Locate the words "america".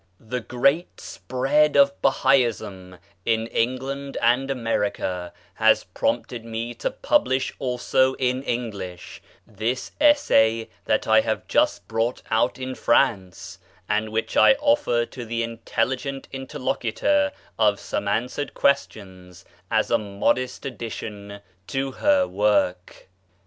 4.49-5.31